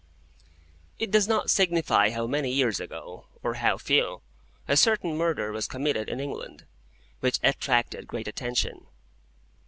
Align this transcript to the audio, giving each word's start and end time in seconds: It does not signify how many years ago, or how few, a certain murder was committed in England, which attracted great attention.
It 0.97 1.11
does 1.11 1.27
not 1.27 1.51
signify 1.51 2.09
how 2.09 2.25
many 2.25 2.49
years 2.49 2.79
ago, 2.79 3.25
or 3.43 3.53
how 3.61 3.77
few, 3.77 4.23
a 4.67 4.75
certain 4.75 5.15
murder 5.15 5.51
was 5.51 5.67
committed 5.67 6.09
in 6.09 6.19
England, 6.19 6.65
which 7.19 7.37
attracted 7.43 8.07
great 8.07 8.27
attention. 8.27 8.87